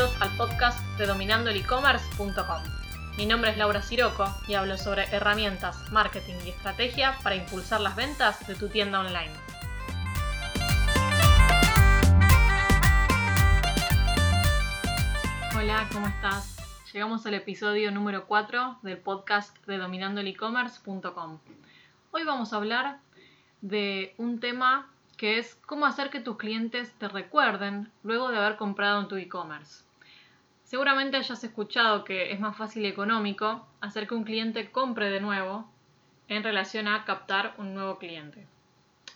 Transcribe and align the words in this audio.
bienvenidos 0.00 0.22
al 0.22 0.36
podcast 0.38 0.80
de 0.96 1.06
dominandoelecommerce.com. 1.06 2.62
Mi 3.18 3.26
nombre 3.26 3.50
es 3.50 3.58
Laura 3.58 3.82
Siroco 3.82 4.24
y 4.48 4.54
hablo 4.54 4.78
sobre 4.78 5.02
herramientas, 5.14 5.92
marketing 5.92 6.36
y 6.46 6.50
estrategia 6.50 7.18
para 7.22 7.36
impulsar 7.36 7.82
las 7.82 7.96
ventas 7.96 8.46
de 8.46 8.54
tu 8.54 8.68
tienda 8.68 9.00
online. 9.00 9.30
Hola, 15.54 15.86
¿cómo 15.92 16.06
estás? 16.06 16.56
Llegamos 16.94 17.26
al 17.26 17.34
episodio 17.34 17.90
número 17.90 18.26
4 18.26 18.78
del 18.80 18.96
podcast 18.96 19.54
de 19.66 19.76
dominandoelecommerce.com. 19.76 21.40
Hoy 22.12 22.24
vamos 22.24 22.54
a 22.54 22.56
hablar 22.56 23.00
de 23.60 24.14
un 24.16 24.40
tema 24.40 24.88
que 25.18 25.38
es 25.38 25.56
cómo 25.66 25.84
hacer 25.84 26.08
que 26.08 26.20
tus 26.20 26.38
clientes 26.38 26.90
te 26.94 27.06
recuerden 27.06 27.92
luego 28.02 28.30
de 28.30 28.38
haber 28.38 28.56
comprado 28.56 29.02
en 29.02 29.08
tu 29.08 29.16
e-commerce. 29.16 29.89
Seguramente 30.70 31.16
hayas 31.16 31.42
escuchado 31.42 32.04
que 32.04 32.30
es 32.30 32.38
más 32.38 32.56
fácil 32.56 32.84
y 32.84 32.86
económico 32.86 33.66
hacer 33.80 34.06
que 34.06 34.14
un 34.14 34.22
cliente 34.22 34.70
compre 34.70 35.10
de 35.10 35.20
nuevo 35.20 35.68
en 36.28 36.44
relación 36.44 36.86
a 36.86 37.04
captar 37.04 37.54
un 37.58 37.74
nuevo 37.74 37.98
cliente. 37.98 38.46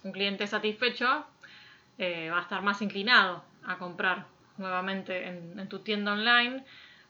Un 0.03 0.11
cliente 0.11 0.49
satisfecho 0.49 1.25
eh, 1.99 2.29
va 2.29 2.39
a 2.39 2.43
estar 2.43 2.63
más 2.63 2.83
inclinado 2.83 3.45
a 3.65 3.79
comprar 3.79 4.27
nuevamente 4.59 5.29
en 5.29 5.69
tu 5.69 5.79
tienda 5.79 6.15
online 6.15 6.65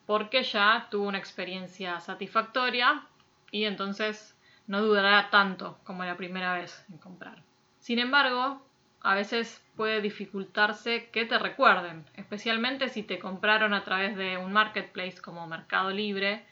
porque 0.04 0.42
ya 0.42 0.88
tuvo 0.90 1.08
una 1.08 1.16
experiencia 1.16 1.98
satisfactoria 2.00 3.02
y 3.50 3.64
entonces 3.64 4.36
no 4.66 4.82
dudará 4.82 5.30
tanto 5.30 5.78
como 5.84 6.04
la 6.04 6.18
primera 6.18 6.52
vez 6.52 6.84
en 6.90 6.98
comprar. 6.98 7.42
Sin 7.80 7.98
embargo, 7.98 8.60
a 9.05 9.14
veces 9.14 9.62
puede 9.77 10.00
dificultarse 10.00 11.10
que 11.10 11.27
te 11.27 11.38
recuerden, 11.38 12.06
especialmente 12.14 12.88
si 12.88 13.02
te 13.02 13.19
compraron 13.19 13.74
a 13.74 13.84
través 13.84 14.16
de 14.16 14.38
un 14.38 14.55
marketplace 14.55 15.20
como 15.20 15.47
Mercado 15.47 15.91
Libre, 15.91 16.47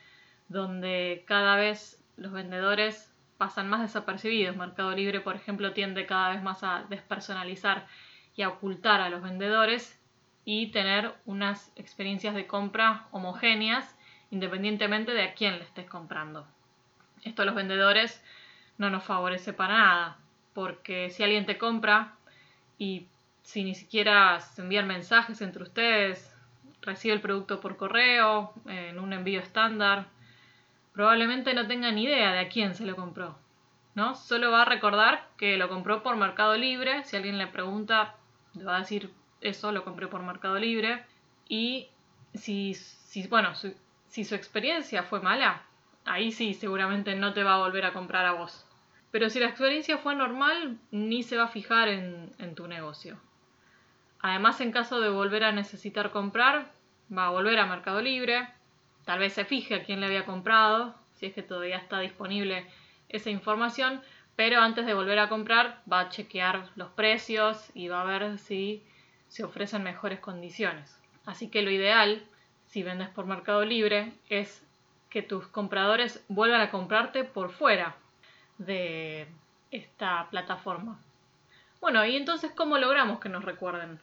donde 0.48 1.24
cada 1.26 1.56
vez 1.56 2.04
los 2.18 2.30
vendedores 2.30 3.10
pasan 3.38 3.70
más 3.70 3.80
desapercibidos. 3.80 4.54
Mercado 4.54 4.92
Libre, 4.92 5.22
por 5.22 5.34
ejemplo, 5.34 5.72
tiende 5.72 6.04
cada 6.04 6.28
vez 6.28 6.42
más 6.42 6.62
a 6.62 6.84
despersonalizar 6.90 7.86
y 8.36 8.42
a 8.42 8.50
ocultar 8.50 9.00
a 9.00 9.08
los 9.08 9.22
vendedores 9.22 9.98
y 10.44 10.72
tener 10.72 11.14
unas 11.24 11.72
experiencias 11.74 12.34
de 12.34 12.46
compra 12.46 13.06
homogéneas 13.12 13.96
independientemente 14.30 15.12
de 15.12 15.22
a 15.22 15.34
quién 15.34 15.58
le 15.58 15.64
estés 15.64 15.86
comprando. 15.86 16.46
Esto 17.22 17.42
a 17.42 17.44
los 17.46 17.54
vendedores 17.54 18.22
no 18.76 18.90
nos 18.90 19.04
favorece 19.04 19.54
para 19.54 19.78
nada, 19.78 20.16
porque 20.52 21.08
si 21.08 21.22
alguien 21.22 21.46
te 21.46 21.56
compra 21.56 22.16
y 22.82 23.06
si 23.44 23.62
ni 23.62 23.76
siquiera 23.76 24.40
se 24.40 24.60
envían 24.60 24.88
mensajes 24.88 25.40
entre 25.40 25.62
ustedes, 25.62 26.34
recibe 26.80 27.14
el 27.14 27.20
producto 27.20 27.60
por 27.60 27.76
correo, 27.76 28.52
en 28.66 28.98
un 28.98 29.12
envío 29.12 29.40
estándar, 29.40 30.06
probablemente 30.92 31.54
no 31.54 31.68
tenga 31.68 31.92
ni 31.92 32.04
idea 32.04 32.32
de 32.32 32.40
a 32.40 32.48
quién 32.48 32.74
se 32.74 32.84
lo 32.84 32.96
compró. 32.96 33.38
¿no? 33.94 34.16
Solo 34.16 34.50
va 34.50 34.62
a 34.62 34.64
recordar 34.64 35.28
que 35.36 35.56
lo 35.56 35.68
compró 35.68 36.02
por 36.02 36.16
Mercado 36.16 36.56
Libre. 36.56 37.04
Si 37.04 37.14
alguien 37.14 37.38
le 37.38 37.46
pregunta, 37.46 38.16
le 38.54 38.64
va 38.64 38.76
a 38.76 38.80
decir 38.80 39.12
eso, 39.40 39.70
lo 39.70 39.84
compré 39.84 40.08
por 40.08 40.22
Mercado 40.22 40.58
Libre. 40.58 41.04
Y 41.48 41.88
si, 42.34 42.74
si 42.74 43.28
bueno, 43.28 43.52
si 44.08 44.24
su 44.24 44.34
experiencia 44.34 45.04
fue 45.04 45.20
mala, 45.20 45.62
ahí 46.04 46.32
sí 46.32 46.52
seguramente 46.54 47.14
no 47.14 47.32
te 47.32 47.44
va 47.44 47.54
a 47.54 47.58
volver 47.58 47.84
a 47.84 47.92
comprar 47.92 48.26
a 48.26 48.32
vos. 48.32 48.66
Pero 49.12 49.28
si 49.28 49.38
la 49.38 49.46
experiencia 49.46 49.98
fue 49.98 50.14
normal, 50.14 50.78
ni 50.90 51.22
se 51.22 51.36
va 51.36 51.44
a 51.44 51.48
fijar 51.48 51.88
en, 51.88 52.54
tu 52.56 52.66
negocio. 52.66 53.20
Además, 54.20 54.60
en 54.62 54.72
caso 54.72 55.00
de 55.00 55.10
volver 55.10 55.44
a 55.44 55.52
necesitar 55.52 56.10
comprar, 56.10 56.72
va 57.16 57.26
a 57.26 57.30
volver 57.30 57.58
a 57.58 57.66
Mercado 57.66 58.00
Libre, 58.00 58.48
tal 59.04 59.18
vez 59.18 59.34
se 59.34 59.44
fije 59.44 59.74
a 59.74 59.84
quién 59.84 60.00
le 60.00 60.06
había 60.06 60.24
comprado, 60.24 60.94
si 61.12 61.26
es 61.26 61.34
que 61.34 61.42
todavía 61.42 61.76
está 61.76 62.00
disponible 62.00 62.66
esa 63.10 63.28
información, 63.28 64.00
pero 64.34 64.60
antes 64.60 64.86
de 64.86 64.94
volver 64.94 65.18
a 65.18 65.28
comprar 65.28 65.82
va 65.92 66.00
a 66.00 66.08
chequear 66.08 66.70
los 66.74 66.88
precios 66.92 67.70
y 67.74 67.88
va 67.88 68.00
a 68.00 68.04
ver 68.04 68.38
si 68.38 68.82
se 69.28 69.44
ofrecen 69.44 69.82
mejores 69.82 70.20
condiciones. 70.20 70.98
Así 71.26 71.50
que 71.50 71.60
lo 71.60 71.70
ideal, 71.70 72.22
si 72.64 72.82
vendes 72.82 73.10
por 73.10 73.26
Mercado 73.26 73.62
Libre, 73.66 74.14
es 74.30 74.66
que 75.10 75.20
tus 75.20 75.46
compradores 75.48 76.24
vuelvan 76.28 76.62
a 76.62 76.70
comprarte 76.70 77.24
por 77.24 77.50
fuera, 77.50 77.96
de 78.66 79.26
esta 79.70 80.28
plataforma. 80.30 80.98
Bueno, 81.80 82.04
y 82.04 82.16
entonces, 82.16 82.52
¿cómo 82.54 82.78
logramos 82.78 83.18
que 83.18 83.28
nos 83.28 83.44
recuerden? 83.44 83.98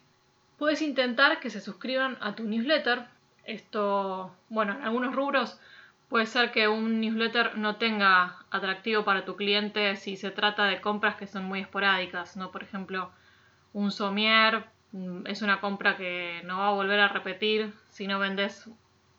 Puedes 0.58 0.82
intentar 0.82 1.40
que 1.40 1.50
se 1.50 1.62
suscriban 1.62 2.18
a 2.20 2.36
tu 2.36 2.44
newsletter. 2.44 3.06
Esto, 3.46 4.36
bueno, 4.50 4.74
en 4.74 4.84
algunos 4.84 5.16
rubros 5.16 5.60
puede 6.10 6.26
ser 6.26 6.52
que 6.52 6.68
un 6.68 7.00
newsletter 7.00 7.58
no 7.58 7.78
tenga 7.78 8.38
atractivo 8.52 9.06
para 9.06 9.26
tu 9.26 9.36
cliente 9.36 9.96
si 9.96 10.18
se 10.18 10.32
trata 10.32 10.66
de 10.66 10.82
compras 10.82 11.16
que 11.16 11.28
son 11.28 11.46
muy 11.46 11.62
esporádicas, 11.62 12.36
¿no? 12.36 12.52
Por 12.52 12.64
ejemplo, 12.64 13.12
un 13.74 13.92
somier 13.92 14.66
mm, 14.92 15.28
es 15.28 15.42
una 15.42 15.62
compra 15.62 15.96
que 15.96 16.42
no 16.46 16.58
va 16.60 16.70
a 16.70 16.74
volver 16.74 17.00
a 17.00 17.08
repetir 17.08 17.74
si 17.90 18.08
no 18.08 18.20
vendes 18.20 18.70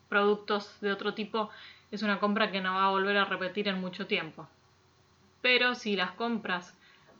productos 0.09 0.79
de 0.81 0.91
otro 0.91 1.13
tipo, 1.13 1.49
es 1.91 2.03
una 2.03 2.19
compra 2.19 2.51
que 2.51 2.61
no 2.61 2.75
va 2.75 2.87
a 2.87 2.89
volver 2.89 3.17
a 3.17 3.25
repetir 3.25 3.69
en 3.69 3.79
mucho 3.79 4.07
tiempo 4.07 4.47
pero 5.41 5.75
si 5.75 5.95
las 5.95 6.11
compras 6.11 6.77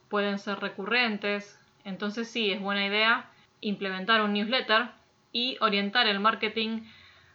pueden 0.09 0.39
ser 0.39 0.59
recurrentes, 0.59 1.59
entonces 1.83 2.29
sí 2.29 2.51
es 2.51 2.61
buena 2.61 2.85
idea 2.85 3.29
implementar 3.61 4.21
un 4.21 4.33
newsletter 4.33 4.89
y 5.31 5.57
orientar 5.61 6.07
el 6.07 6.19
marketing 6.19 6.81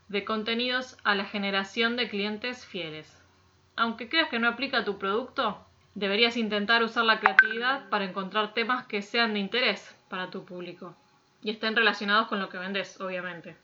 de 0.09 0.25
contenidos 0.25 0.97
a 1.05 1.15
la 1.15 1.25
generación 1.25 1.97
de 1.97 2.09
clientes 2.09 2.65
fieles. 2.65 3.23
Aunque 3.77 4.09
creas 4.09 4.29
que 4.29 4.39
no 4.39 4.49
aplica 4.49 4.85
tu 4.85 4.99
producto, 4.99 5.65
deberías 5.95 6.37
intentar 6.37 6.83
usar 6.83 7.05
la 7.05 7.21
creatividad 7.21 7.89
para 7.89 8.05
encontrar 8.05 8.55
temas 8.55 8.87
que 8.87 9.03
sean 9.03 9.35
de 9.35 9.41
interés 9.41 9.97
para 10.09 10.31
tu 10.31 10.45
público 10.45 10.95
y 11.43 11.51
estén 11.51 11.77
relacionados 11.77 12.29
con 12.29 12.41
lo 12.41 12.49
que 12.49 12.59
vendes, 12.59 13.01
obviamente. 13.01 13.57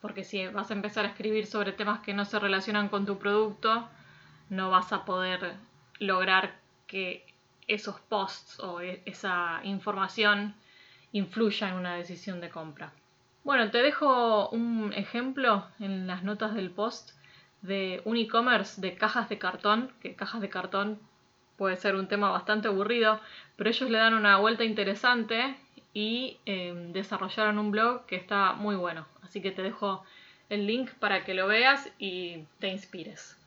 Porque 0.00 0.24
si 0.24 0.46
vas 0.46 0.70
a 0.70 0.74
empezar 0.74 1.04
a 1.04 1.08
escribir 1.08 1.46
sobre 1.46 1.72
temas 1.72 2.00
que 2.00 2.14
no 2.14 2.24
se 2.24 2.38
relacionan 2.38 2.88
con 2.88 3.06
tu 3.06 3.18
producto, 3.18 3.88
no 4.50 4.70
vas 4.70 4.92
a 4.92 5.04
poder 5.04 5.56
lograr 5.98 6.58
que 6.86 7.26
esos 7.66 8.00
posts 8.00 8.60
o 8.60 8.80
e-, 8.80 9.02
esa 9.04 9.60
información 9.64 10.54
influya 11.12 11.68
en 11.68 11.74
una 11.74 11.94
decisión 11.94 12.40
de 12.40 12.50
compra. 12.50 12.92
Bueno, 13.44 13.70
te 13.70 13.78
dejo 13.78 14.48
un 14.50 14.92
ejemplo 14.94 15.66
en 15.80 16.06
las 16.06 16.22
notas 16.22 16.54
del 16.54 16.70
post 16.70 17.12
de 17.62 18.02
un 18.04 18.16
e-commerce 18.16 18.80
de 18.80 18.94
cajas 18.94 19.28
de 19.28 19.38
cartón, 19.38 19.90
que 20.00 20.14
cajas 20.14 20.40
de 20.40 20.48
cartón 20.48 20.98
puede 21.56 21.76
ser 21.76 21.96
un 21.96 22.08
tema 22.08 22.30
bastante 22.30 22.68
aburrido, 22.68 23.20
pero 23.56 23.70
ellos 23.70 23.90
le 23.90 23.98
dan 23.98 24.14
una 24.14 24.38
vuelta 24.38 24.64
interesante 24.64 25.56
y 25.94 26.38
em, 26.44 26.92
desarrollaron 26.92 27.58
un 27.58 27.70
blog 27.70 28.06
que 28.06 28.16
está 28.16 28.52
muy 28.52 28.76
bueno. 28.76 29.06
Así 29.22 29.40
que 29.40 29.50
te 29.50 29.62
dejo 29.62 30.04
el 30.50 30.66
link 30.66 30.90
para 31.00 31.24
que 31.24 31.34
lo 31.34 31.46
veas 31.46 31.90
y 31.98 32.44
te 32.60 32.68
inspires. 32.68 33.37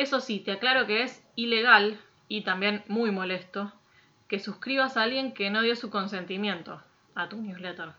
Eso 0.00 0.20
sí, 0.20 0.40
te 0.40 0.52
aclaro 0.52 0.86
que 0.86 1.02
es 1.02 1.22
ilegal 1.36 2.00
y 2.26 2.40
también 2.40 2.82
muy 2.88 3.10
molesto 3.10 3.70
que 4.28 4.38
suscribas 4.38 4.96
a 4.96 5.02
alguien 5.02 5.34
que 5.34 5.50
no 5.50 5.60
dio 5.60 5.76
su 5.76 5.90
consentimiento 5.90 6.82
a 7.14 7.28
tu 7.28 7.36
newsletter. 7.36 7.90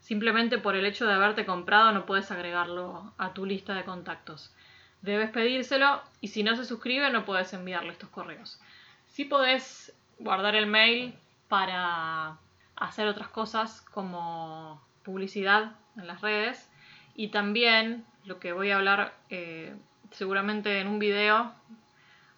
Simplemente 0.00 0.58
por 0.58 0.74
el 0.74 0.84
hecho 0.84 1.06
de 1.06 1.12
haberte 1.12 1.46
comprado 1.46 1.92
no 1.92 2.06
puedes 2.06 2.32
agregarlo 2.32 3.12
a 3.18 3.34
tu 3.34 3.46
lista 3.46 3.74
de 3.74 3.84
contactos. 3.84 4.52
Debes 5.00 5.30
pedírselo 5.30 6.02
y 6.20 6.26
si 6.26 6.42
no 6.42 6.56
se 6.56 6.64
suscribe 6.64 7.08
no 7.10 7.24
puedes 7.24 7.52
enviarle 7.52 7.92
estos 7.92 8.08
correos. 8.08 8.60
Sí 9.06 9.24
podés 9.24 9.94
guardar 10.18 10.56
el 10.56 10.66
mail 10.66 11.14
para 11.46 12.36
hacer 12.74 13.06
otras 13.06 13.28
cosas 13.28 13.82
como 13.92 14.82
publicidad 15.04 15.76
en 15.96 16.08
las 16.08 16.20
redes 16.20 16.68
y 17.14 17.28
también 17.28 18.04
lo 18.24 18.40
que 18.40 18.52
voy 18.52 18.72
a 18.72 18.76
hablar 18.76 19.14
eh, 19.30 19.76
seguramente 20.10 20.80
en 20.80 20.88
un 20.88 20.98
video 20.98 21.52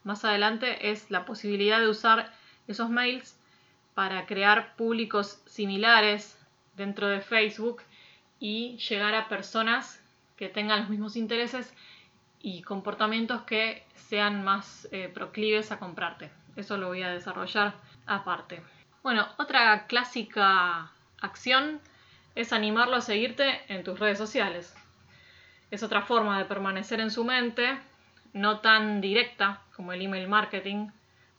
más 0.05 0.25
adelante 0.25 0.91
es 0.91 1.11
la 1.11 1.25
posibilidad 1.25 1.81
de 1.81 1.89
usar 1.89 2.33
esos 2.69 2.91
mails 2.91 3.39
para 3.95 4.27
crear 4.27 4.75
públicos 4.77 5.43
similares 5.47 6.39
dentro 6.77 7.09
de 7.09 7.21
Facebook 7.21 7.83
y 8.39 8.79
llegar 8.79 9.15
a 9.15 9.29
personas 9.29 10.03
que 10.37 10.49
tengan 10.49 10.81
los 10.81 10.89
mismos 10.89 11.17
intereses 11.17 11.75
y 12.41 12.63
comportamientos 12.63 13.43
que 13.43 13.85
sean 13.95 14.43
más 14.43 14.89
eh, 14.93 15.11
proclives 15.13 15.73
a 15.73 15.79
comprarte. 15.79 16.31
Eso 16.57 16.79
lo 16.79 16.89
voy 16.89 17.03
a 17.03 17.11
desarrollar 17.11 17.75
aparte. 18.07 18.63
Bueno, 19.03 19.27
otra 19.39 19.87
clásica 19.87 20.91
acción 21.21 21.81
es 22.35 22.53
animarlo 22.53 22.97
a 22.97 23.01
seguirte 23.03 23.61
en 23.69 23.85
tus 23.85 23.99
redes 23.99 24.19
sociales. 24.19 24.75
Es 25.71 25.83
otra 25.83 26.03
forma 26.03 26.39
de 26.39 26.45
permanecer 26.45 27.01
en 27.01 27.11
su 27.11 27.25
mente 27.25 27.79
no 28.33 28.61
tan 28.61 29.01
directa 29.01 29.61
como 29.75 29.93
el 29.93 30.03
email 30.03 30.29
marketing, 30.29 30.89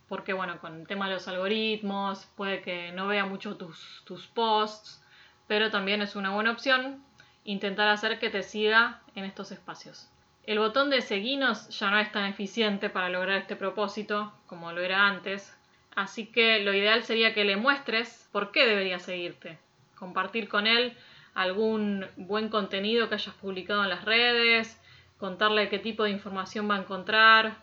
porque 0.07 0.33
bueno, 0.33 0.59
con 0.59 0.81
el 0.81 0.87
tema 0.87 1.07
de 1.07 1.15
los 1.15 1.27
algoritmos, 1.27 2.25
puede 2.35 2.61
que 2.61 2.91
no 2.91 3.07
vea 3.07 3.25
mucho 3.25 3.55
tus, 3.55 4.01
tus 4.05 4.27
posts, 4.27 5.01
pero 5.47 5.71
también 5.71 6.01
es 6.01 6.15
una 6.15 6.31
buena 6.31 6.51
opción 6.51 7.03
intentar 7.43 7.87
hacer 7.87 8.19
que 8.19 8.29
te 8.29 8.43
siga 8.43 9.01
en 9.15 9.25
estos 9.25 9.51
espacios. 9.51 10.09
El 10.43 10.59
botón 10.59 10.89
de 10.89 11.01
seguinos 11.01 11.69
ya 11.77 11.91
no 11.91 11.99
es 11.99 12.11
tan 12.11 12.25
eficiente 12.25 12.89
para 12.89 13.09
lograr 13.09 13.37
este 13.37 13.55
propósito 13.55 14.33
como 14.47 14.71
lo 14.71 14.81
era 14.81 15.07
antes, 15.07 15.55
así 15.95 16.25
que 16.25 16.59
lo 16.59 16.73
ideal 16.73 17.03
sería 17.03 17.33
que 17.33 17.45
le 17.45 17.57
muestres 17.57 18.27
por 18.31 18.51
qué 18.51 18.65
debería 18.65 18.99
seguirte. 18.99 19.59
Compartir 19.95 20.49
con 20.49 20.67
él 20.67 20.97
algún 21.33 22.05
buen 22.15 22.49
contenido 22.49 23.09
que 23.09 23.15
hayas 23.15 23.35
publicado 23.35 23.83
en 23.83 23.89
las 23.89 24.05
redes, 24.05 24.79
contarle 25.17 25.69
qué 25.69 25.79
tipo 25.79 26.03
de 26.03 26.09
información 26.09 26.69
va 26.69 26.75
a 26.75 26.79
encontrar, 26.79 27.57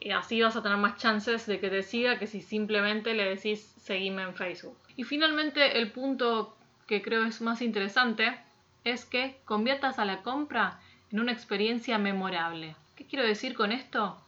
y 0.00 0.10
así 0.10 0.40
vas 0.42 0.56
a 0.56 0.62
tener 0.62 0.78
más 0.78 0.96
chances 0.96 1.46
de 1.46 1.60
que 1.60 1.70
te 1.70 1.82
siga 1.82 2.18
que 2.18 2.26
si 2.26 2.40
simplemente 2.40 3.14
le 3.14 3.24
decís 3.24 3.60
seguime 3.80 4.22
en 4.22 4.34
Facebook. 4.34 4.76
Y 4.96 5.04
finalmente 5.04 5.78
el 5.78 5.92
punto 5.92 6.56
que 6.86 7.02
creo 7.02 7.24
es 7.24 7.40
más 7.40 7.62
interesante 7.62 8.36
es 8.84 9.04
que 9.04 9.38
conviertas 9.44 9.98
a 9.98 10.04
la 10.04 10.22
compra 10.22 10.80
en 11.12 11.20
una 11.20 11.32
experiencia 11.32 11.98
memorable. 11.98 12.74
¿Qué 12.96 13.06
quiero 13.06 13.24
decir 13.24 13.54
con 13.54 13.70
esto? 13.70 14.20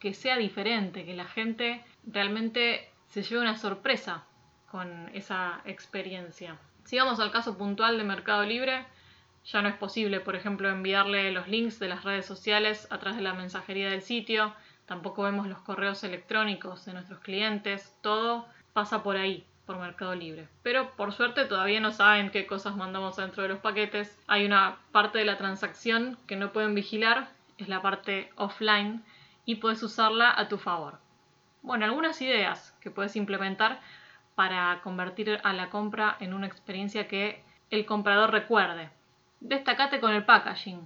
Que 0.00 0.12
sea 0.12 0.36
diferente, 0.36 1.04
que 1.04 1.14
la 1.14 1.26
gente 1.26 1.84
realmente 2.04 2.90
se 3.08 3.22
lleve 3.22 3.42
una 3.42 3.56
sorpresa 3.56 4.24
con 4.70 5.08
esa 5.14 5.60
experiencia. 5.66 6.58
Si 6.84 6.98
vamos 6.98 7.20
al 7.20 7.30
caso 7.30 7.56
puntual 7.56 7.98
de 7.98 8.04
Mercado 8.04 8.44
Libre, 8.44 8.84
ya 9.44 9.62
no 9.62 9.68
es 9.68 9.74
posible, 9.74 10.20
por 10.20 10.36
ejemplo, 10.36 10.68
enviarle 10.68 11.32
los 11.32 11.48
links 11.48 11.78
de 11.78 11.88
las 11.88 12.04
redes 12.04 12.26
sociales 12.26 12.86
a 12.90 12.98
través 12.98 13.16
de 13.16 13.24
la 13.24 13.34
mensajería 13.34 13.90
del 13.90 14.02
sitio, 14.02 14.54
tampoco 14.86 15.22
vemos 15.22 15.46
los 15.46 15.58
correos 15.60 16.04
electrónicos 16.04 16.84
de 16.84 16.92
nuestros 16.92 17.20
clientes, 17.20 17.96
todo 18.02 18.46
pasa 18.72 19.02
por 19.02 19.16
ahí 19.16 19.44
por 19.66 19.78
Mercado 19.78 20.14
Libre. 20.14 20.48
Pero 20.62 20.90
por 20.92 21.12
suerte 21.12 21.44
todavía 21.44 21.80
no 21.80 21.92
saben 21.92 22.30
qué 22.30 22.46
cosas 22.46 22.76
mandamos 22.76 23.16
dentro 23.16 23.42
de 23.42 23.48
los 23.48 23.58
paquetes. 23.58 24.18
Hay 24.26 24.44
una 24.44 24.78
parte 24.90 25.18
de 25.18 25.24
la 25.24 25.38
transacción 25.38 26.18
que 26.26 26.36
no 26.36 26.52
pueden 26.52 26.74
vigilar, 26.74 27.28
es 27.58 27.68
la 27.68 27.80
parte 27.80 28.30
offline, 28.36 29.04
y 29.44 29.56
puedes 29.56 29.82
usarla 29.82 30.32
a 30.36 30.48
tu 30.48 30.58
favor. 30.58 30.98
Bueno, 31.62 31.84
algunas 31.84 32.20
ideas 32.22 32.76
que 32.80 32.90
puedes 32.90 33.14
implementar 33.16 33.80
para 34.34 34.80
convertir 34.82 35.40
a 35.42 35.52
la 35.52 35.70
compra 35.70 36.16
en 36.20 36.34
una 36.34 36.46
experiencia 36.46 37.08
que 37.08 37.42
el 37.70 37.86
comprador 37.86 38.30
recuerde. 38.30 38.90
Destacate 39.40 40.00
con 40.00 40.12
el 40.12 40.24
packaging. 40.24 40.84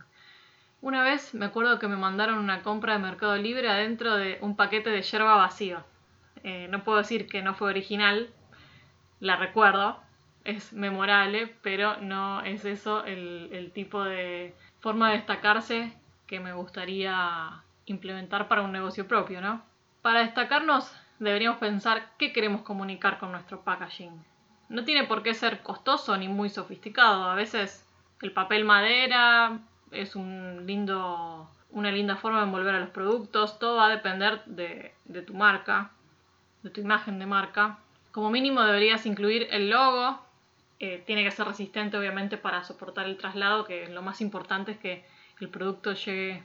Una 0.81 1.03
vez 1.03 1.35
me 1.35 1.47
acuerdo 1.47 1.79
que 1.79 1.89
me 1.89 1.97
mandaron 1.97 2.39
una 2.39 2.63
compra 2.63 2.95
de 2.95 2.99
Mercado 3.01 3.37
Libre 3.37 3.69
adentro 3.69 4.17
de 4.17 4.39
un 4.41 4.57
paquete 4.57 4.91
de 4.91 5.03
yerba 5.03 5.37
vacía. 5.37 5.85
Eh, 6.43 6.69
no 6.71 6.85
puedo 6.85 6.99
decir 6.99 7.27
que 7.27 7.43
no 7.43 7.55
fue 7.55 7.71
original, 7.71 8.31
la 9.21 9.37
recuerdo, 9.37 10.01
es 10.45 10.73
memorable, 10.73 11.57
pero 11.63 11.97
no 12.01 12.41
es 12.43 12.65
eso 12.65 13.05
el, 13.05 13.73
tipo 13.75 14.05
de 14.05 14.55
forma 14.81 15.11
de 15.11 15.17
destacarse 15.17 15.93
que 16.27 16.39
me 16.39 16.53
gustaría 16.53 17.63
implementar 17.87 18.47
para 18.47 18.63
un 18.63 18.73
negocio 18.73 19.09
propio, 19.09 19.41
¿no? 19.41 19.65
Para 20.03 20.21
destacarnos 20.21 20.95
deberíamos 21.19 21.59
pensar 21.59 22.11
qué 22.19 22.33
queremos 22.33 22.63
comunicar 22.63 23.19
con 23.19 23.33
nuestro 23.33 23.63
packaging. 23.63 24.25
No 24.69 24.85
tiene 24.85 25.05
por 25.05 25.23
qué 25.23 25.35
ser 25.35 25.63
costoso 25.63 26.17
ni 26.17 26.29
muy 26.29 26.51
sofisticado. 26.51 27.25
A 27.25 27.35
veces 27.35 27.87
el 28.23 28.33
papel 28.33 28.65
madera 28.65 29.59
es 29.91 30.17
un 30.17 30.67
lindo, 30.67 31.49
una 31.71 31.91
linda 31.91 32.17
forma 32.17 32.39
de 32.39 32.47
envolver 32.47 32.75
a 32.75 32.81
los 32.81 32.91
productos. 32.91 33.59
Todo 33.59 33.77
va 33.77 33.87
a 33.87 33.91
depender 33.91 34.45
de, 34.47 34.95
de 35.05 35.23
tu 35.23 35.35
marca, 35.35 35.91
de 36.63 36.71
tu 36.71 36.81
imagen 36.81 37.19
de 37.19 37.27
marca. 37.27 37.79
Como 38.11 38.31
mínimo 38.31 38.63
deberías 38.63 39.07
incluir 39.07 39.47
el 39.51 39.71
logo. 39.71 40.21
Eh, 40.79 41.03
tiene 41.07 41.25
que 41.25 41.31
ser 41.31 41.47
resistente 41.47 41.97
obviamente 41.97 42.37
para 42.37 42.63
soportar 42.63 43.07
el 43.07 43.17
traslado, 43.17 43.65
que 43.65 43.89
lo 43.89 44.03
más 44.03 44.21
importante 44.21 44.73
es 44.73 44.79
que 44.79 45.07
el 45.41 45.49
producto 45.49 45.95
llegue, 45.95 46.43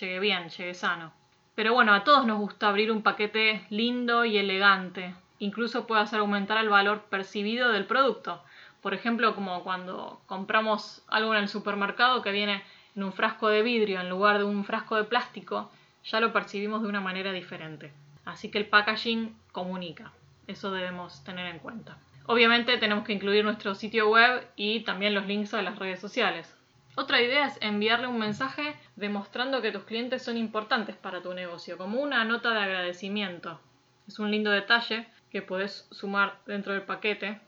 llegue 0.00 0.20
bien, 0.20 0.48
llegue 0.48 0.72
sano. 0.72 1.12
Pero 1.58 1.74
bueno, 1.74 1.92
a 1.92 2.04
todos 2.04 2.24
nos 2.24 2.38
gusta 2.38 2.68
abrir 2.68 2.92
un 2.92 3.02
paquete 3.02 3.66
lindo 3.68 4.24
y 4.24 4.38
elegante. 4.38 5.16
Incluso 5.40 5.88
puede 5.88 6.02
hacer 6.02 6.20
aumentar 6.20 6.56
el 6.58 6.68
valor 6.68 7.06
percibido 7.10 7.72
del 7.72 7.84
producto. 7.84 8.40
Por 8.80 8.94
ejemplo, 8.94 9.34
como 9.34 9.64
cuando 9.64 10.20
compramos 10.26 11.02
algo 11.08 11.34
en 11.34 11.40
el 11.42 11.48
supermercado 11.48 12.22
que 12.22 12.30
viene 12.30 12.62
en 12.94 13.02
un 13.02 13.12
frasco 13.12 13.48
de 13.48 13.62
vidrio 13.62 14.00
en 14.00 14.08
lugar 14.08 14.38
de 14.38 14.44
un 14.44 14.64
frasco 14.64 14.94
de 14.94 15.02
plástico, 15.02 15.68
ya 16.04 16.20
lo 16.20 16.32
percibimos 16.32 16.82
de 16.82 16.90
una 16.90 17.00
manera 17.00 17.32
diferente. 17.32 17.92
Así 18.24 18.52
que 18.52 18.58
el 18.58 18.66
packaging 18.66 19.36
comunica. 19.50 20.12
Eso 20.46 20.70
debemos 20.70 21.24
tener 21.24 21.46
en 21.46 21.58
cuenta. 21.58 21.98
Obviamente 22.26 22.78
tenemos 22.78 23.04
que 23.04 23.14
incluir 23.14 23.42
nuestro 23.42 23.74
sitio 23.74 24.08
web 24.08 24.46
y 24.54 24.84
también 24.84 25.12
los 25.12 25.26
links 25.26 25.54
a 25.54 25.62
las 25.62 25.76
redes 25.76 25.98
sociales. 25.98 26.56
Otra 26.98 27.22
idea 27.22 27.46
es 27.46 27.56
enviarle 27.60 28.08
un 28.08 28.18
mensaje 28.18 28.74
demostrando 28.96 29.62
que 29.62 29.70
tus 29.70 29.84
clientes 29.84 30.20
son 30.20 30.36
importantes 30.36 30.96
para 30.96 31.22
tu 31.22 31.32
negocio, 31.32 31.78
como 31.78 32.00
una 32.00 32.24
nota 32.24 32.50
de 32.50 32.58
agradecimiento. 32.58 33.60
Es 34.08 34.18
un 34.18 34.32
lindo 34.32 34.50
detalle 34.50 35.06
que 35.30 35.40
puedes 35.40 35.86
sumar 35.92 36.40
dentro 36.44 36.72
del 36.72 36.82
paquete. 36.82 37.40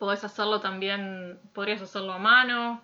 Podés 0.00 0.24
hacerlo 0.24 0.60
también, 0.60 1.38
podrías 1.54 1.82
hacerlo 1.82 2.14
a 2.14 2.18
mano, 2.18 2.82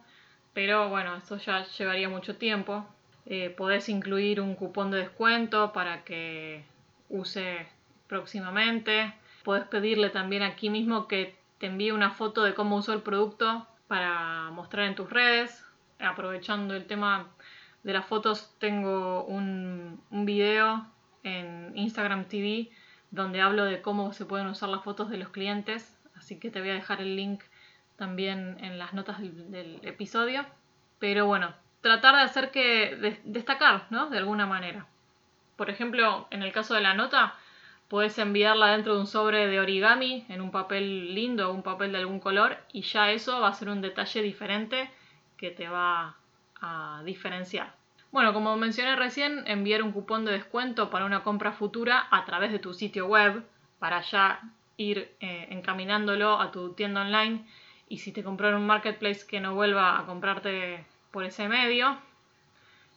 pero 0.52 0.88
bueno, 0.90 1.16
eso 1.16 1.38
ya 1.38 1.64
llevaría 1.64 2.08
mucho 2.08 2.36
tiempo. 2.36 2.86
Eh, 3.26 3.50
podés 3.50 3.88
incluir 3.88 4.40
un 4.40 4.54
cupón 4.54 4.92
de 4.92 4.98
descuento 4.98 5.72
para 5.72 6.04
que 6.04 6.64
use 7.08 7.66
próximamente. 8.06 9.12
Puedes 9.42 9.66
pedirle 9.66 10.08
también 10.08 10.44
aquí 10.44 10.70
mismo 10.70 11.08
que 11.08 11.34
te 11.58 11.66
envíe 11.66 11.90
una 11.90 12.12
foto 12.12 12.44
de 12.44 12.54
cómo 12.54 12.76
usó 12.76 12.92
el 12.92 13.02
producto 13.02 13.66
para 13.88 14.50
mostrar 14.52 14.86
en 14.86 14.94
tus 14.94 15.10
redes. 15.10 15.64
Aprovechando 16.02 16.74
el 16.74 16.86
tema 16.86 17.30
de 17.82 17.92
las 17.92 18.04
fotos, 18.06 18.54
tengo 18.58 19.24
un, 19.24 20.02
video 20.10 20.86
en 21.22 21.72
Instagram 21.76 22.26
TV 22.26 22.70
donde 23.10 23.40
hablo 23.40 23.64
de 23.64 23.82
cómo 23.82 24.12
se 24.12 24.24
pueden 24.24 24.46
usar 24.46 24.68
las 24.68 24.82
fotos 24.82 25.10
de 25.10 25.18
los 25.18 25.28
clientes. 25.28 25.96
Así 26.16 26.38
que 26.38 26.50
te 26.50 26.60
voy 26.60 26.70
a 26.70 26.74
dejar 26.74 27.00
el 27.00 27.16
link 27.16 27.42
también 27.96 28.56
en 28.60 28.78
las 28.78 28.94
notas 28.94 29.20
del, 29.20 29.80
episodio. 29.82 30.44
Pero 30.98 31.26
bueno, 31.26 31.54
tratar 31.80 32.16
de 32.16 32.22
hacer 32.22 32.50
que 32.50 33.20
destacar, 33.24 33.86
¿no? 33.90 34.10
De 34.10 34.18
alguna 34.18 34.46
manera. 34.46 34.86
Por 35.56 35.70
ejemplo, 35.70 36.26
en 36.30 36.42
el 36.42 36.52
caso 36.52 36.74
de 36.74 36.80
la 36.80 36.94
nota, 36.94 37.34
Puedes 37.92 38.18
enviarla 38.18 38.68
dentro 38.68 38.94
de 38.94 39.00
un 39.00 39.06
sobre 39.06 39.48
de 39.48 39.60
origami 39.60 40.24
en 40.30 40.40
un 40.40 40.50
papel 40.50 41.14
lindo 41.14 41.52
un 41.52 41.62
papel 41.62 41.92
de 41.92 41.98
algún 41.98 42.20
color 42.20 42.56
y 42.72 42.80
ya 42.80 43.10
eso 43.10 43.38
va 43.38 43.48
a 43.48 43.52
ser 43.52 43.68
un 43.68 43.82
detalle 43.82 44.22
diferente 44.22 44.88
que 45.42 45.50
te 45.50 45.68
va 45.68 46.14
a 46.60 47.02
diferenciar. 47.04 47.74
Bueno, 48.12 48.32
como 48.32 48.56
mencioné 48.56 48.94
recién, 48.94 49.42
enviar 49.48 49.82
un 49.82 49.90
cupón 49.90 50.24
de 50.24 50.30
descuento 50.30 50.88
para 50.88 51.04
una 51.04 51.24
compra 51.24 51.50
futura 51.50 52.06
a 52.12 52.24
través 52.24 52.52
de 52.52 52.60
tu 52.60 52.72
sitio 52.72 53.08
web 53.08 53.42
para 53.80 54.02
ya 54.02 54.40
ir 54.76 55.16
eh, 55.18 55.48
encaminándolo 55.50 56.40
a 56.40 56.52
tu 56.52 56.74
tienda 56.74 57.00
online 57.00 57.44
y 57.88 57.98
si 57.98 58.12
te 58.12 58.22
compraron 58.22 58.60
un 58.60 58.68
marketplace 58.68 59.26
que 59.26 59.40
no 59.40 59.56
vuelva 59.56 59.98
a 59.98 60.06
comprarte 60.06 60.86
por 61.10 61.24
ese 61.24 61.48
medio, 61.48 61.98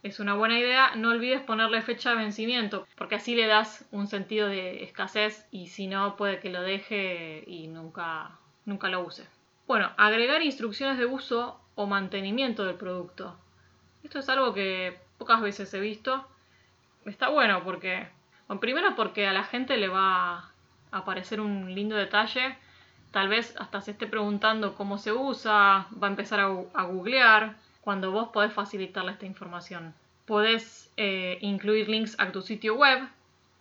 es 0.04 0.20
una 0.20 0.36
buena 0.36 0.60
idea. 0.60 0.96
No 0.96 1.10
olvides 1.10 1.42
ponerle 1.42 1.82
fecha 1.82 2.12
de 2.12 2.18
vencimiento, 2.18 2.88
porque 2.96 3.16
así 3.16 3.34
le 3.34 3.48
das 3.48 3.88
un 3.92 4.06
sentido 4.06 4.48
de 4.48 4.84
escasez 4.84 5.48
y 5.50 5.70
si 5.70 5.88
no 5.88 6.16
puede 6.16 6.40
que 6.40 6.52
lo 6.52 6.62
deje 6.62 7.44
y 7.48 7.66
nunca, 7.70 8.38
nunca 8.66 8.90
lo 8.90 9.02
use. 9.02 9.26
Bueno, 9.66 9.90
agregar 9.98 10.44
instrucciones 10.44 11.00
de 11.00 11.08
uso 11.08 11.60
o 11.76 11.86
mantenimiento 11.86 12.66
del 12.66 12.76
producto. 12.76 13.36
Esto 14.04 14.20
es 14.20 14.30
algo 14.30 14.54
que 14.54 14.98
pocas 15.18 15.42
veces 15.42 15.74
he 15.74 15.80
visto. 15.80 16.26
Está 17.06 17.30
bueno 17.30 17.64
porque, 17.64 18.08
bueno, 18.48 18.60
primero 18.60 18.96
porque 18.96 19.28
a 19.28 19.34
la 19.34 19.44
gente 19.44 19.78
le 19.78 19.88
va 19.88 20.52
a 20.92 21.06
parecer 21.06 21.42
un 21.42 21.74
lindo 21.74 21.96
detalle. 21.96 22.58
Tal 23.12 23.28
vez 23.28 23.56
hasta 23.58 23.82
se 23.82 23.92
esté 23.92 24.08
preguntando 24.08 24.76
cómo 24.76 24.98
se 24.98 25.12
usa, 25.12 25.88
va 26.02 26.08
a 26.08 26.10
empezar 26.10 26.40
a, 26.40 26.46
a 26.46 26.84
googlear, 26.84 27.56
cuando 27.86 28.12
vos 28.12 28.30
podés 28.30 28.52
facilitarle 28.52 29.12
esta 29.12 29.28
información. 29.28 29.94
Podés 30.26 30.92
eh, 30.98 31.38
incluir 31.42 31.88
links 31.88 32.16
a 32.20 32.32
tu 32.32 32.42
sitio 32.42 32.76
web, 32.76 33.08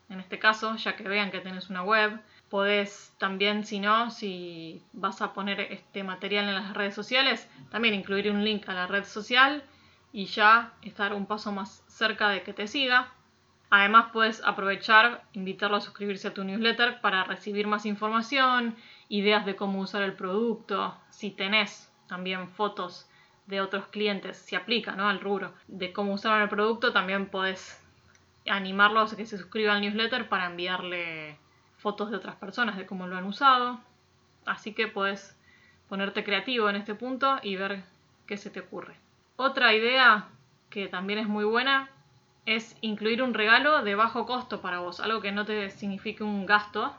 en 0.09 0.19
este 0.19 0.39
caso, 0.39 0.75
ya 0.77 0.97
que 0.97 1.05
vean 1.05 1.31
que 1.31 1.41
tenés 1.41 1.69
una 1.69 1.83
web. 1.83 2.19
Podés 2.55 3.13
también, 3.19 3.65
si 3.65 3.81
no, 3.81 4.13
si 4.13 4.81
vas 4.93 5.21
a 5.23 5.33
poner 5.33 5.59
este 5.59 6.05
material 6.05 6.49
en 6.49 6.55
las 6.55 6.73
redes 6.73 6.95
sociales, 6.95 7.51
también 7.69 7.95
incluir 7.95 8.31
un 8.31 8.45
link 8.45 8.69
a 8.69 8.75
la 8.75 8.87
red 8.87 9.03
social 9.03 9.65
y 10.13 10.27
ya 10.27 10.73
estar 10.83 11.15
un 11.15 11.27
paso 11.27 11.51
más 11.51 11.83
cerca 11.89 12.29
de 12.29 12.45
que 12.45 12.53
te 12.53 12.69
siga. 12.69 13.13
Además 13.71 14.11
puedes 14.13 14.41
aprovechar, 14.45 15.25
invitarlo 15.33 15.79
a 15.79 15.81
suscribirse 15.81 16.29
a 16.29 16.33
tu 16.33 16.45
newsletter 16.45 17.01
para 17.01 17.25
recibir 17.25 17.67
más 17.67 17.87
información, 17.87 18.77
ideas 19.09 19.45
de 19.47 19.57
cómo 19.57 19.81
usar 19.81 20.03
el 20.03 20.13
producto, 20.13 20.97
si 21.11 21.33
tenés 21.33 21.93
también 22.07 22.49
fotos 22.49 23.11
de 23.49 23.63
otros 23.63 23.89
clientes, 23.89 24.37
se 24.37 24.55
aplica 24.55 24.93
¿no? 24.93 25.09
al 25.09 25.19
rubro 25.19 25.55
de 25.67 25.93
cómo 25.93 26.13
usaron 26.13 26.43
el 26.43 26.49
producto, 26.49 26.93
también 26.93 27.27
podés 27.27 27.85
animarlos 28.47 29.13
a 29.13 29.17
que 29.17 29.27
se 29.27 29.39
suscriban 29.39 29.79
al 29.79 29.83
newsletter 29.83 30.29
para 30.29 30.47
enviarle 30.47 31.43
fotos 31.85 32.11
de 32.11 32.17
otras 32.17 32.37
personas 32.37 32.79
de 32.79 32.87
cómo 32.87 33.07
lo 33.07 33.15
han 33.19 33.27
usado. 33.27 33.79
Así 34.47 34.73
que 34.73 34.89
puedes 34.89 35.39
ponerte 35.87 36.25
creativo 36.25 36.71
en 36.71 36.77
este 36.77 36.95
punto 36.95 37.39
y 37.43 37.57
ver 37.57 37.85
qué 38.27 38.39
se 38.39 38.49
te 38.49 38.61
ocurre. 38.61 38.97
Otra 39.37 39.75
idea 39.75 40.29
que 40.71 40.89
también 40.89 41.19
es 41.19 41.29
muy 41.29 41.45
buena 41.45 41.91
es 42.47 42.75
incluir 42.81 43.23
un 43.23 43.35
regalo 43.35 43.83
de 43.83 43.95
bajo 43.97 44.25
costo 44.25 44.63
para 44.63 44.79
vos, 44.79 44.99
algo 44.99 45.21
que 45.21 45.31
no 45.31 45.45
te 45.45 45.69
signifique 45.69 46.25
un 46.25 46.47
gasto, 46.47 46.95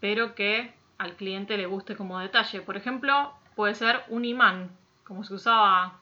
pero 0.00 0.34
que 0.34 0.74
al 0.98 1.14
cliente 1.14 1.56
le 1.56 1.64
guste 1.64 1.96
como 1.96 2.18
detalle. 2.18 2.60
Por 2.60 2.76
ejemplo, 2.76 3.32
puede 3.56 3.74
ser 3.74 4.04
un 4.08 4.26
imán, 4.26 4.70
como 5.04 5.24
se 5.24 5.32
usaba, 5.32 5.98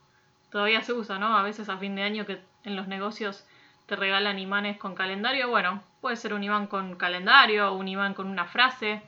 todavía 0.50 0.82
se 0.82 0.92
usa, 0.92 1.20
¿no? 1.20 1.36
A 1.36 1.44
veces 1.44 1.68
a 1.68 1.78
fin 1.78 1.94
de 1.94 2.02
año 2.02 2.26
que 2.26 2.40
en 2.64 2.74
los 2.74 2.88
negocios 2.88 3.46
te 3.90 3.96
regalan 3.96 4.38
imanes 4.38 4.78
con 4.78 4.94
calendario. 4.94 5.48
Bueno, 5.48 5.82
puede 6.00 6.14
ser 6.14 6.32
un 6.32 6.44
imán 6.44 6.68
con 6.68 6.94
calendario, 6.94 7.72
un 7.72 7.88
imán 7.88 8.14
con 8.14 8.28
una 8.28 8.44
frase. 8.44 9.02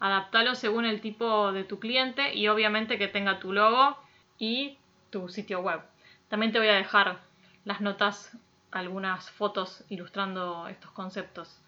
Adaptalo 0.00 0.54
según 0.54 0.86
el 0.86 1.02
tipo 1.02 1.52
de 1.52 1.64
tu 1.64 1.78
cliente 1.78 2.34
y 2.34 2.48
obviamente 2.48 2.96
que 2.96 3.08
tenga 3.08 3.40
tu 3.40 3.52
logo 3.52 3.94
y 4.38 4.78
tu 5.10 5.28
sitio 5.28 5.60
web. 5.60 5.82
También 6.28 6.50
te 6.50 6.58
voy 6.58 6.68
a 6.68 6.76
dejar 6.76 7.18
las 7.66 7.82
notas, 7.82 8.34
algunas 8.70 9.30
fotos 9.30 9.84
ilustrando 9.90 10.66
estos 10.66 10.90
conceptos 10.92 11.60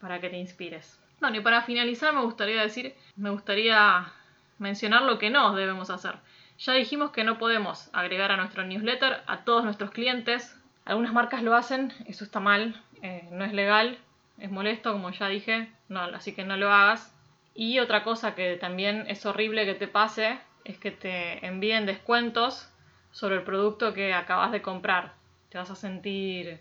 para 0.00 0.18
que 0.18 0.30
te 0.30 0.38
inspires. 0.38 0.98
Bueno, 1.20 1.36
y 1.36 1.40
para 1.40 1.60
finalizar 1.60 2.14
me 2.14 2.22
gustaría 2.22 2.62
decir, 2.62 2.94
me 3.16 3.28
gustaría 3.28 4.10
mencionar 4.58 5.02
lo 5.02 5.18
que 5.18 5.28
no 5.28 5.54
debemos 5.54 5.90
hacer. 5.90 6.14
Ya 6.58 6.72
dijimos 6.72 7.10
que 7.10 7.22
no 7.22 7.36
podemos 7.36 7.90
agregar 7.92 8.32
a 8.32 8.38
nuestro 8.38 8.64
newsletter 8.64 9.22
a 9.26 9.44
todos 9.44 9.62
nuestros 9.62 9.90
clientes. 9.90 10.57
Algunas 10.88 11.12
marcas 11.12 11.42
lo 11.42 11.54
hacen, 11.54 11.92
eso 12.06 12.24
está 12.24 12.40
mal, 12.40 12.82
eh, 13.02 13.28
no 13.30 13.44
es 13.44 13.52
legal, 13.52 13.98
es 14.38 14.50
molesto, 14.50 14.92
como 14.92 15.10
ya 15.10 15.28
dije, 15.28 15.70
no, 15.88 16.00
así 16.00 16.32
que 16.32 16.44
no 16.44 16.56
lo 16.56 16.72
hagas. 16.72 17.14
Y 17.54 17.78
otra 17.78 18.02
cosa 18.02 18.34
que 18.34 18.56
también 18.56 19.04
es 19.08 19.24
horrible 19.26 19.66
que 19.66 19.74
te 19.74 19.86
pase 19.86 20.40
es 20.64 20.78
que 20.78 20.90
te 20.90 21.46
envíen 21.46 21.86
descuentos 21.86 22.68
sobre 23.12 23.36
el 23.36 23.42
producto 23.42 23.94
que 23.94 24.14
acabas 24.14 24.50
de 24.50 24.62
comprar. 24.62 25.12
Te 25.50 25.58
vas 25.58 25.70
a 25.70 25.76
sentir 25.76 26.60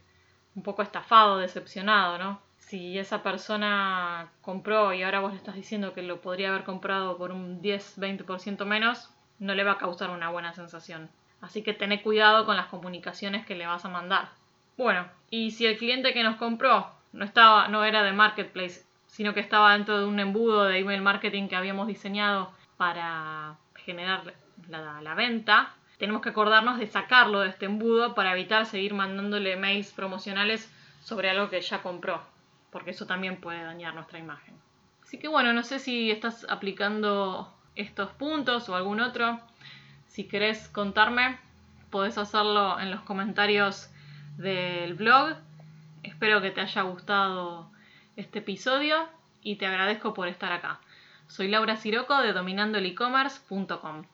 un 0.56 0.62
poco 0.62 0.82
estafado, 0.82 1.38
decepcionado, 1.38 2.18
¿no? 2.18 2.42
si 2.68 3.00
esa 3.00 3.24
persona 3.24 4.30
compró 4.42 4.94
y 4.94 5.02
ahora 5.02 5.22
vos 5.22 5.32
le 5.32 5.38
estás 5.38 5.56
diciendo 5.56 5.94
que 5.94 6.02
lo 6.02 6.20
podría 6.20 6.50
haber 6.50 6.66
comprado 6.66 7.18
por 7.18 7.32
un 7.32 7.62
10-20% 7.62 8.66
menos, 8.66 9.10
no 9.40 9.56
le 9.56 9.64
va 9.64 9.74
a 9.74 9.78
causar 9.78 10.10
una 10.10 10.30
buena 10.30 10.54
sensación. 10.54 11.10
Así 11.42 11.62
que 11.62 11.74
tené 11.74 12.02
cuidado 12.02 12.46
con 12.46 12.56
las 12.56 12.68
comunicaciones 12.68 13.46
que 13.46 13.56
le 13.56 13.68
vas 13.68 13.86
a 13.86 13.90
mandar. 13.90 14.30
Bueno, 14.78 15.08
y 15.30 15.52
si 15.52 15.66
el 15.66 15.78
cliente 15.78 16.14
que 16.14 16.24
nos 16.24 16.38
compró 16.38 16.92
no, 17.14 17.26
estaba, 17.26 17.68
no 17.68 17.84
era 17.84 18.04
de 18.04 18.14
Marketplace, 18.14 18.84
sino 19.08 19.34
que 19.34 19.40
estaba 19.40 19.74
dentro 19.74 20.00
de 20.00 20.06
un 20.06 20.20
embudo 20.20 20.66
de 20.66 20.80
email 20.80 21.02
marketing 21.02 21.48
que 21.48 21.56
habíamos 21.56 21.88
diseñado 21.88 22.52
para 22.78 23.56
generar 23.76 24.34
la, 24.68 25.02
la 25.02 25.16
venta, 25.16 25.74
tenemos 25.98 26.22
que 26.22 26.30
acordarnos 26.30 26.78
de 26.78 26.88
sacarlo 26.88 27.42
de 27.42 27.50
este 27.50 27.66
embudo 27.66 28.14
para 28.14 28.34
evitar 28.34 28.66
seguir 28.66 28.94
mandándole 28.94 29.56
mails 29.56 29.92
promocionales 29.94 30.72
sobre 31.02 31.30
algo 31.30 31.50
que 31.50 31.62
ya 31.62 31.82
compró 31.82 32.22
porque 32.72 32.92
eso 32.92 33.06
también 33.06 33.38
puede 33.38 33.64
dañar 33.64 33.94
nuestra 33.96 34.20
imagen. 34.20 34.56
Así 35.04 35.18
que 35.18 35.28
bueno, 35.28 35.54
no 35.54 35.64
sé 35.64 35.80
si 35.80 36.12
estás 36.12 36.46
aplicando 36.50 37.54
estos 37.76 38.12
puntos 38.12 38.68
o 38.70 38.76
algún 38.76 39.00
otro. 39.00 39.40
Si 40.08 40.28
querés 40.28 40.68
contarme, 40.70 41.38
podés 41.90 42.18
hacerlo 42.18 42.80
en 42.80 42.92
los 42.92 43.02
comentarios 43.02 43.90
del 44.38 44.94
blog. 44.96 45.36
Espero 46.04 46.42
que 46.42 46.52
te 46.52 46.62
haya 46.62 46.82
gustado 46.84 47.70
este 48.16 48.40
episodio 48.40 49.08
y 49.42 49.58
te 49.58 49.66
agradezco 49.66 50.14
por 50.14 50.28
estar 50.28 50.52
acá. 50.52 50.80
Soy 51.28 51.50
Laura 51.50 51.76
Siroco 51.76 52.22
de 52.22 52.34
dominandoelecommerce.com. 52.34 54.06